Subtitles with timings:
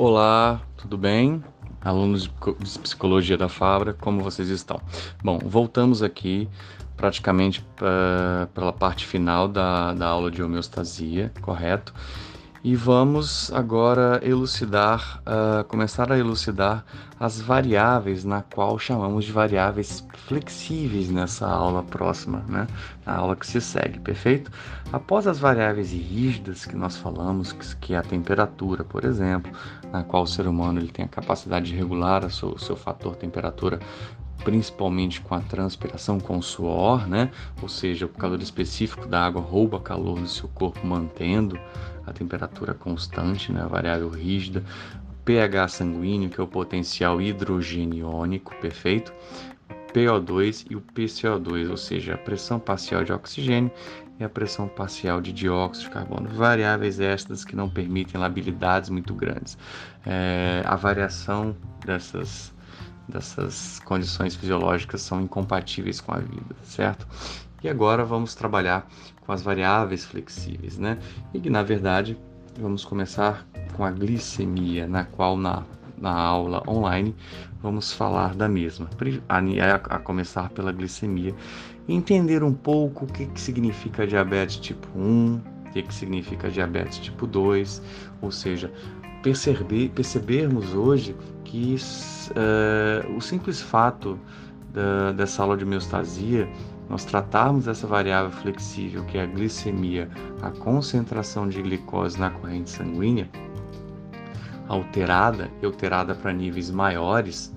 [0.00, 1.42] Olá, tudo bem?
[1.80, 2.30] Alunos
[2.60, 4.80] de psicologia da Fabra, como vocês estão?
[5.24, 6.48] Bom, voltamos aqui
[6.96, 11.92] praticamente pra, pela parte final da, da aula de homeostasia, correto?
[12.62, 16.84] E vamos agora elucidar, uh, começar a elucidar
[17.18, 22.66] as variáveis na qual chamamos de variáveis flexíveis nessa aula próxima, né?
[23.06, 24.50] Na aula que se segue, perfeito?
[24.92, 29.52] Após as variáveis rígidas que nós falamos, que é a temperatura, por exemplo,
[29.92, 33.14] na qual o ser humano ele tem a capacidade de regular o seu, seu fator
[33.14, 33.78] temperatura
[34.44, 37.30] principalmente com a transpiração, com o suor, né?
[37.60, 41.58] Ou seja, o calor específico da água rouba calor do seu corpo, mantendo
[42.06, 43.62] a temperatura constante, né?
[43.62, 44.64] A variável rígida.
[45.10, 49.12] O pH sanguíneo, que é o potencial hidrogeniônico, perfeito?
[49.70, 53.70] O PO2 e o PCO2, ou seja, a pressão parcial de oxigênio
[54.18, 56.28] e a pressão parcial de dióxido de carbono.
[56.28, 59.56] Variáveis estas que não permitem labilidades muito grandes.
[60.04, 62.52] É, a variação dessas
[63.08, 67.06] dessas condições fisiológicas são incompatíveis com a vida, certo?
[67.62, 68.86] E agora vamos trabalhar
[69.24, 70.98] com as variáveis flexíveis, né?
[71.32, 72.16] E na verdade
[72.60, 75.64] vamos começar com a glicemia, na qual na,
[75.96, 77.14] na aula online
[77.62, 78.88] vamos falar da mesma,
[79.28, 81.34] a, a começar pela glicemia,
[81.88, 85.36] entender um pouco o que, que significa diabetes tipo 1,
[85.66, 87.82] o que, que significa diabetes tipo 2,
[88.22, 88.72] ou seja,
[89.22, 91.16] perceber, percebermos hoje
[91.48, 91.76] que
[92.30, 94.18] uh, o simples fato
[94.72, 96.48] da, dessa aula de homeostasia,
[96.88, 100.10] nós tratarmos essa variável flexível que é a glicemia,
[100.42, 103.28] a concentração de glicose na corrente sanguínea,
[104.68, 107.54] alterada e alterada para níveis maiores,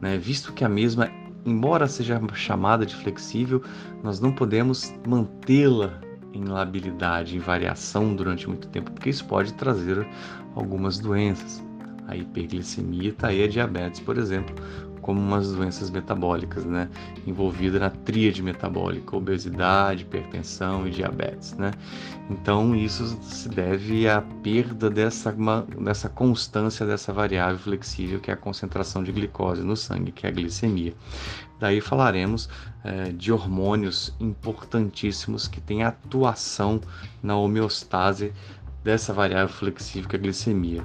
[0.00, 1.10] né, visto que a mesma,
[1.44, 3.62] embora seja chamada de flexível,
[4.02, 6.00] nós não podemos mantê-la
[6.32, 10.06] em labilidade, em variação durante muito tempo, porque isso pode trazer
[10.54, 11.62] algumas doenças.
[12.06, 14.54] A hiperglicemia está aí a diabetes, por exemplo,
[15.04, 16.88] como umas doenças metabólicas, né?
[17.26, 21.72] Envolvida na tríade metabólica, obesidade, hipertensão e diabetes, né?
[22.30, 25.30] Então isso se deve à perda dessa,
[25.78, 30.30] dessa constância dessa variável flexível que é a concentração de glicose no sangue, que é
[30.30, 30.94] a glicemia.
[31.60, 32.48] Daí falaremos
[32.82, 36.80] é, de hormônios importantíssimos que têm atuação
[37.22, 38.32] na homeostase
[38.82, 40.82] dessa variável flexível que é a glicemia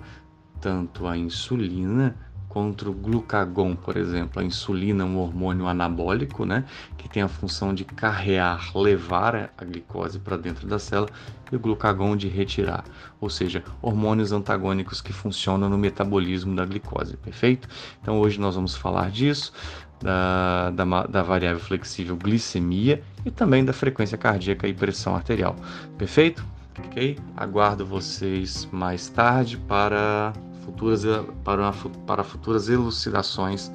[0.60, 2.16] tanto a insulina
[2.50, 4.42] quanto o glucagon, por exemplo.
[4.42, 6.66] A insulina é um hormônio anabólico, né,
[6.98, 11.10] que tem a função de carrear, levar a glicose para dentro da célula,
[11.52, 12.84] e o glucagon de retirar,
[13.22, 17.68] ou seja, hormônios antagônicos que funcionam no metabolismo da glicose, perfeito?
[18.02, 19.54] Então hoje nós vamos falar disso,
[20.02, 25.56] da, da, da variável flexível glicemia e também da frequência cardíaca e pressão arterial,
[25.98, 26.46] perfeito?
[26.86, 27.18] Ok?
[27.36, 30.32] Aguardo vocês mais tarde para
[30.70, 31.04] futuras,
[31.44, 31.74] para, uma,
[32.06, 33.72] para futuras elucidações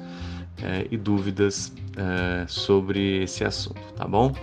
[0.61, 4.33] é, e dúvidas é, sobre esse assunto, tá bom?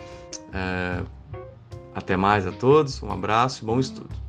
[1.94, 4.21] Até mais a todos, um abraço e bom estudo.